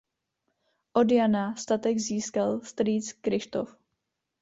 Od 0.93 1.11
Jana 1.11 1.55
statek 1.55 1.99
získal 1.99 2.61
strýc 2.61 3.13
Kryštof. 3.13 3.75